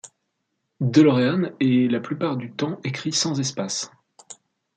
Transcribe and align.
DeLorean 0.81 1.51
est 1.59 1.87
la 1.91 1.99
plupart 1.99 2.35
du 2.35 2.51
temps 2.51 2.79
écrit 2.83 3.13
sans 3.13 3.39
espace. 3.39 3.91